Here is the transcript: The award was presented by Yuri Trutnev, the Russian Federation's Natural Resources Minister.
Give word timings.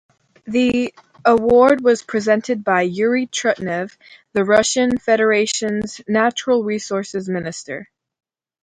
The 0.47 0.95
award 1.25 1.81
was 1.83 2.01
presented 2.01 2.63
by 2.63 2.81
Yuri 2.81 3.27
Trutnev, 3.27 3.95
the 4.33 4.43
Russian 4.43 4.97
Federation's 4.97 6.01
Natural 6.07 6.63
Resources 6.63 7.29
Minister. 7.29 7.87